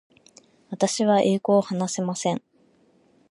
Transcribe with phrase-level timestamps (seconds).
[0.71, 2.41] 私は英語を話せません。